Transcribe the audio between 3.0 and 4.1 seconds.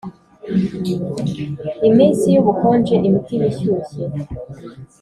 imitima ishyushye.